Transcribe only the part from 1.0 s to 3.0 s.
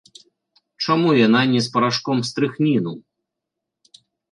яна не з парашком стрыхніну?